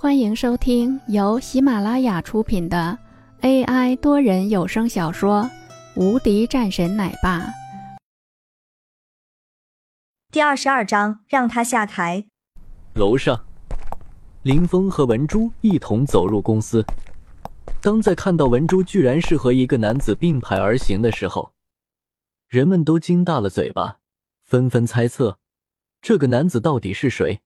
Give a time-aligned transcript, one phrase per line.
[0.00, 2.96] 欢迎收听由喜马拉雅出品的
[3.40, 5.42] AI 多人有声小说
[5.96, 7.40] 《无敌战神奶爸》
[10.30, 12.24] 第二十二章，让他下台。
[12.94, 13.44] 楼上，
[14.42, 16.86] 林峰和文珠一同走入公司。
[17.82, 21.50] 当在看到文珠居然是和一个男子并排而行的时候，
[22.46, 23.98] 人们都惊大了嘴巴，
[24.44, 25.40] 纷纷猜测
[26.00, 27.40] 这个男子到底是谁。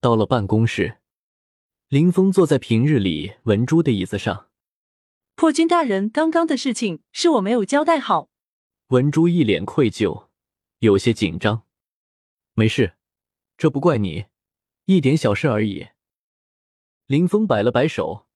[0.00, 0.96] 到了办公室。
[1.90, 4.48] 林峰坐在平日里文珠的椅子上。
[5.34, 8.30] 破军大人，刚刚的事情是我没有交代好。
[8.90, 10.28] 文珠一脸愧疚，
[10.78, 11.64] 有些紧张。
[12.54, 12.94] 没事，
[13.56, 14.26] 这不怪你，
[14.84, 15.88] 一点小事而已。
[17.06, 18.28] 林峰摆了摆手，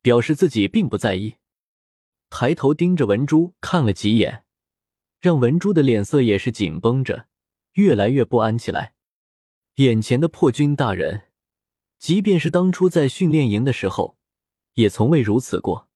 [0.00, 1.34] 表示自己并不在意，
[2.30, 4.44] 抬头盯着文珠看了几眼，
[5.20, 7.26] 让文珠的脸色也是紧绷着，
[7.74, 8.94] 越来越不安起来。
[9.74, 11.28] 眼前的破军大人。
[12.02, 14.18] 即便是当初在训练营的时候，
[14.74, 15.88] 也从未如此过。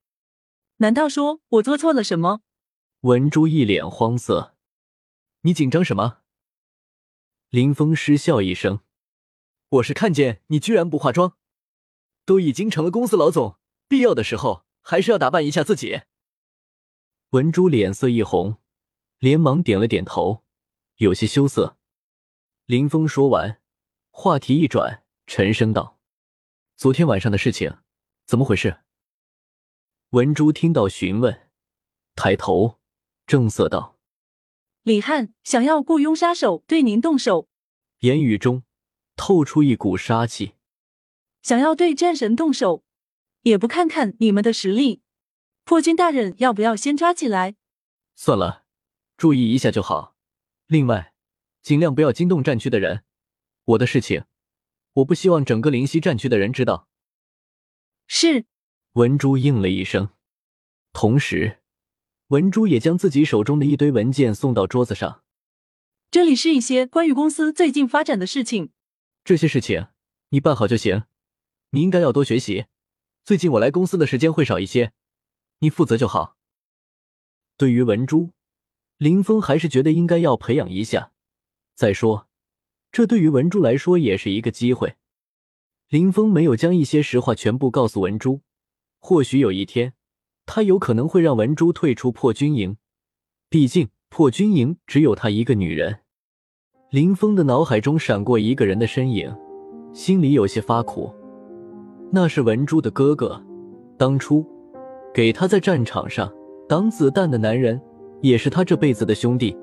[0.77, 2.43] 难道说我做错了什么？
[3.01, 4.55] 文珠一脸慌色。
[5.41, 6.19] 你紧张什么？
[7.51, 8.83] 林峰失笑一声。
[9.69, 11.37] 我是看见你居然不化妆，
[12.25, 16.03] 都已经成了公司老总，必要的时候还是要打扮一下自己。
[17.31, 18.59] 文珠脸色一红，
[19.19, 20.45] 连忙点了点头，
[20.99, 21.77] 有些羞涩。
[22.67, 23.61] 林峰说完，
[24.13, 25.96] 话题一转，沉声道。
[26.77, 27.79] 昨天晚上的事情，
[28.27, 28.81] 怎么回事？
[30.11, 31.49] 文珠听到询问，
[32.15, 32.79] 抬头
[33.27, 33.99] 正色道
[34.85, 37.49] ：“李汉想要雇佣杀手对您动手，
[38.01, 38.63] 言语中
[39.17, 40.57] 透出一股杀气。
[41.41, 42.85] 想要对战神动手，
[43.41, 45.01] 也不看看你们的实力。
[45.65, 47.57] 破军大人，要不要先抓起来？
[48.15, 48.67] 算了，
[49.17, 50.15] 注意一下就好。
[50.67, 51.15] 另外，
[51.63, 53.05] 尽量不要惊动战区的人。
[53.65, 54.27] 我的事情。”
[54.97, 56.89] 我不希望整个灵溪战区的人知道。
[58.07, 58.47] 是，
[58.93, 60.11] 文珠应了一声，
[60.93, 61.61] 同时，
[62.29, 65.23] 文珠也将自己手中的一堆文件送到桌子上。
[66.11, 68.71] 这里是一些关于公司最近发展的事情。
[69.23, 69.89] 这些事情
[70.31, 71.05] 你办好就行。
[71.71, 72.67] 你应该要多学习。
[73.25, 74.93] 最近我来公司的时间会少一些，
[75.59, 76.39] 你负责就好。
[77.59, 78.31] 对于文珠，
[78.97, 81.13] 林峰还是觉得应该要培养一下。
[81.75, 82.26] 再说。
[82.93, 84.95] 这对于文珠来说也是一个机会。
[85.89, 88.41] 林峰没有将一些实话全部告诉文珠，
[88.99, 89.93] 或许有一天，
[90.45, 92.77] 他有可能会让文珠退出破军营。
[93.49, 95.99] 毕竟破军营只有他一个女人。
[96.91, 99.33] 林峰的脑海中闪过一个人的身影，
[99.93, 101.15] 心里有些发苦。
[102.11, 103.41] 那是文珠的哥哥，
[103.97, 104.45] 当初
[105.13, 106.33] 给他在战场上
[106.69, 107.81] 挡子弹的男人，
[108.23, 109.57] 也是他这辈子的兄弟。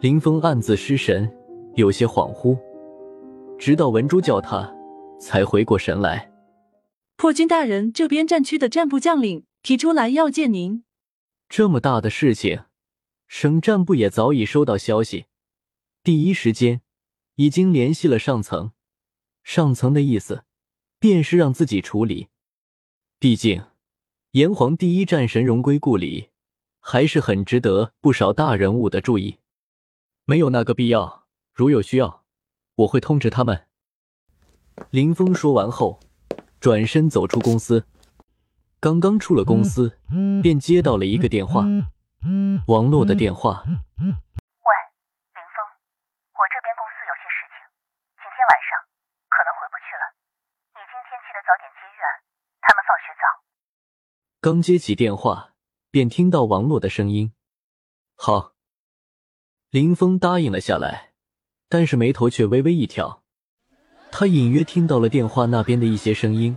[0.00, 1.30] 林峰暗自失神。
[1.76, 2.58] 有些恍惚，
[3.58, 4.74] 直到文珠叫他，
[5.20, 6.32] 才回过神来。
[7.16, 10.84] 破军大人，这边战区的战部将领提出来要见您。
[11.50, 12.62] 这么大的事情，
[13.28, 15.26] 省战部也早已收到消息，
[16.02, 16.80] 第一时间
[17.34, 18.72] 已经联系了上层。
[19.44, 20.44] 上层的意思，
[20.98, 22.28] 便是让自己处理。
[23.18, 23.62] 毕竟，
[24.30, 26.30] 炎黄第一战神荣归故里，
[26.80, 29.36] 还是很值得不少大人物的注意。
[30.24, 31.25] 没有那个必要。
[31.56, 32.22] 如有需要，
[32.74, 33.66] 我会通知他们。
[34.90, 35.98] 林峰说完后，
[36.60, 37.86] 转身走出公司。
[38.78, 39.98] 刚刚出了公司，
[40.42, 41.64] 便接到了一个电话，
[42.66, 43.64] 王洛的电话。
[43.64, 45.56] 喂，林峰，
[46.36, 47.56] 我这边公司有些事情，
[48.20, 48.76] 今天晚上
[49.32, 50.04] 可能回不去了。
[50.76, 52.20] 你今天记得早点接玉儿，
[52.60, 53.24] 他们放学早。
[54.42, 55.54] 刚接起电话，
[55.90, 57.32] 便听到王洛的声音。
[58.14, 58.52] 好，
[59.70, 61.05] 林峰答应了下来。
[61.68, 63.22] 但是眉头却微微一挑，
[64.12, 66.56] 他隐约听到了电话那边的一些声音，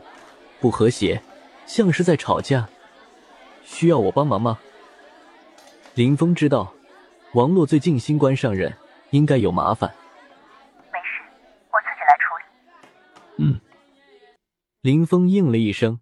[0.60, 1.22] 不和谐，
[1.66, 2.70] 像是在吵架。
[3.64, 4.60] 需要我帮忙吗？
[5.96, 6.74] 林峰知道，
[7.34, 8.72] 王洛最近新官上任，
[9.10, 9.94] 应该有麻烦。
[10.92, 11.24] 没事，
[11.72, 13.44] 我自己来处理。
[13.44, 13.60] 嗯。
[14.82, 16.00] 林峰应了一声，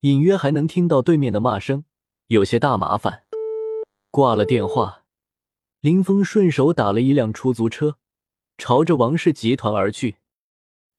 [0.00, 1.84] 隐约还能听到对面的骂声，
[2.28, 3.24] 有些大麻烦。
[4.10, 5.02] 挂了电话，
[5.80, 7.96] 林峰顺手打了一辆出租车。
[8.58, 10.16] 朝着王氏集团而去，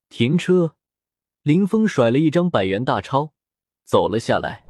[0.07, 0.75] 停车，
[1.43, 3.33] 林峰甩了一张百元大钞，
[3.83, 4.63] 走了下来，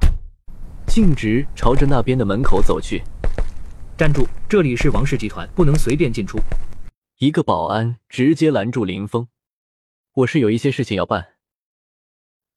[0.88, 3.00] 径直朝着那边的门口走去。
[3.96, 4.26] 站住！
[4.48, 6.40] 这里是王氏集团，不能随便进出。
[7.18, 9.28] 一个保安直接拦住林峰
[10.12, 11.36] ：“我是有一些事情要办。”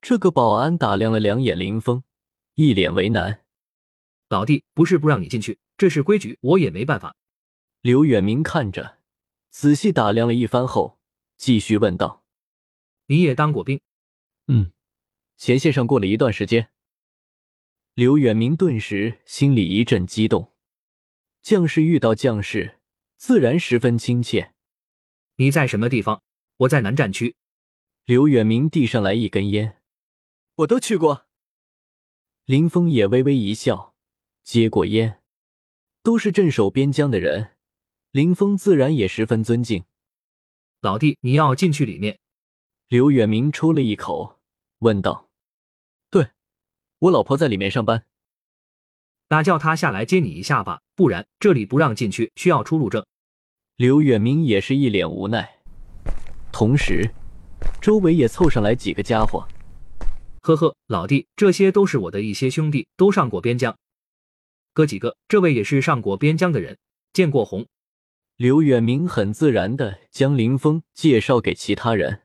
[0.01, 2.03] 这个保安打量了两眼林峰，
[2.55, 3.41] 一脸为难
[4.29, 7.15] ：“老弟，不是不让你进去，这是规矩，我也没办法。”
[7.81, 8.97] 刘远明看着。
[9.53, 10.99] 仔细打量了一番后，
[11.37, 12.25] 继续问道
[13.05, 13.79] ：“你也当过兵
[14.47, 14.73] ？”“嗯，
[15.37, 16.71] 前线上过了一段时间。
[17.93, 20.53] 刘远明顿时心里一阵激动，
[21.43, 22.79] 将士遇到将士，
[23.15, 24.55] 自然十分亲切。
[25.35, 26.23] 你在什么地方？
[26.57, 27.35] 我在南战区。
[28.05, 29.79] 刘远明递上来一根烟，
[30.55, 31.27] 我都去过。
[32.45, 33.95] 林峰也微微一笑，
[34.43, 35.21] 接过烟。
[36.01, 37.52] 都是镇守边疆的人，
[38.13, 39.85] 林峰自然也十分尊敬。
[40.81, 42.19] 老弟，你要进去里面？
[42.87, 44.39] 刘远明抽了一口，
[44.77, 45.31] 问道
[46.11, 46.29] ：“对，
[46.99, 48.05] 我老婆在里面上班。
[49.29, 53.03] 那叫她下来接你一下吧，不然这里不让进去，需要出入证。”
[53.77, 55.57] 刘远明也是一脸无奈，
[56.51, 57.11] 同时，
[57.81, 59.47] 周围也凑上来几个家伙。
[60.41, 63.75] 呵呵，老弟，这些都是我的一些兄弟，都上过边疆。
[64.71, 66.77] 哥几个，这位也是上过边疆的人，
[67.11, 67.65] 见过红。
[68.35, 72.23] 刘远明很自然的将林峰介绍给其他人，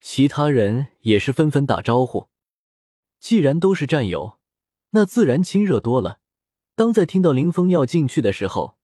[0.00, 2.28] 其他人也是纷纷打招呼。
[3.18, 4.38] 既然都是战友，
[4.90, 6.20] 那自然亲热多了。
[6.76, 8.76] 当在听到林峰要进去的时候，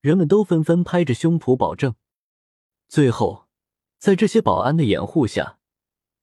[0.00, 1.96] 人们都纷纷拍着胸脯保证。
[2.88, 3.48] 最后，
[3.98, 5.58] 在这些保安的掩护下，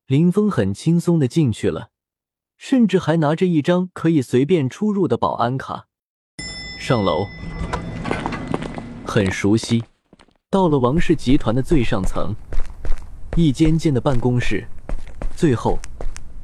[0.06, 1.90] 林峰很轻松的进去了，
[2.56, 5.88] 甚至还拿着一张可以随便出入的保安卡。
[6.80, 7.26] 上楼，
[9.06, 9.82] 很熟悉。
[10.50, 12.34] 到了王氏集团的最上层，
[13.36, 14.66] 一间间的办公室。
[15.36, 15.78] 最后，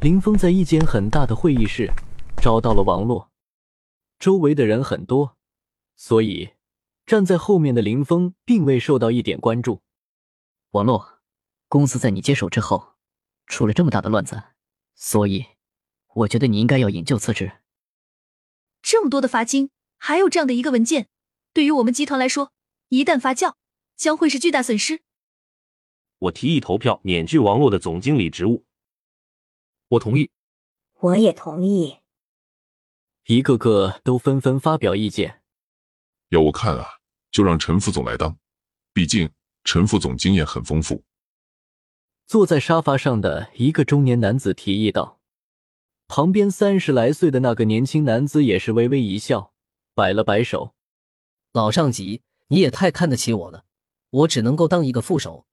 [0.00, 1.90] 林峰在一间很大的会议室
[2.40, 3.30] 找到了王洛。
[4.18, 5.36] 周围的人很多，
[5.96, 6.52] 所以
[7.04, 9.80] 站在后面的林峰并未受到一点关注。
[10.70, 11.20] 王洛，
[11.68, 12.94] 公司在你接手之后
[13.46, 14.42] 出了这么大的乱子，
[14.94, 15.46] 所以
[16.14, 17.52] 我觉得你应该要引咎辞职。
[18.82, 19.70] 这么多的罚金。
[20.04, 21.06] 还有这样的一个文件，
[21.52, 22.52] 对于我们集团来说，
[22.88, 23.54] 一旦发酵，
[23.96, 25.02] 将会是巨大损失。
[26.18, 28.64] 我提议投票免去王洛的总经理职务。
[29.88, 30.30] 我同意。
[31.00, 31.98] 我也同意。
[33.26, 35.42] 一个个都纷纷发表意见。
[36.28, 36.86] 要我看啊，
[37.30, 38.38] 就让陈副总来当，
[38.92, 39.30] 毕竟
[39.64, 41.04] 陈副总经验很丰富。
[42.26, 45.20] 坐在沙发上的一个中年男子提议道，
[46.08, 49.52] 旁边三十来岁的那个年轻男子也是微微一笑。
[49.94, 50.74] 摆了摆手，
[51.52, 53.64] 老上级，你也太看得起我了。
[54.08, 55.46] 我只能够当一个副手，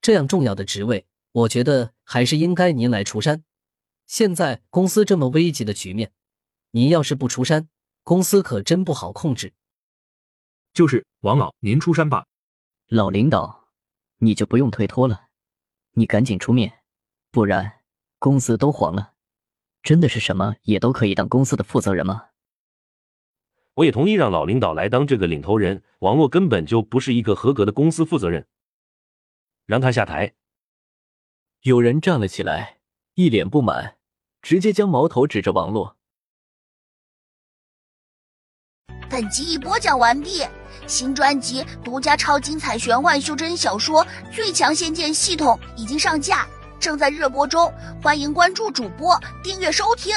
[0.00, 3.44] 这样重要的职位，我觉得还是应该您来出山。
[4.06, 6.12] 现在公司这么危急的局面，
[6.70, 7.68] 您要是不出山，
[8.02, 9.52] 公司可真不好控制。
[10.72, 12.26] 就是王老，您出山吧。
[12.88, 13.68] 老领导，
[14.18, 15.28] 你就不用推脱了，
[15.92, 16.80] 你赶紧出面，
[17.30, 17.80] 不然
[18.18, 19.12] 公司都黄了。
[19.82, 22.28] 真的是什么也都可以当公司的负责人吗？
[23.74, 25.82] 我也同意让老领导来当这个领头人。
[25.98, 28.46] 王洛根本就不是一个合格的公司负责人，
[29.66, 30.34] 让他下台。
[31.62, 32.78] 有人站了起来，
[33.14, 33.96] 一脸不满，
[34.42, 35.96] 直接将矛头指着王洛。
[39.08, 40.42] 本集已播讲完毕，
[40.86, 46.46] 新专辑独家超精彩玄幻修真小说《最强仙剑系统》已经上架，
[46.78, 47.72] 正在热播中，
[48.02, 50.14] 欢迎关注主播，订阅收听。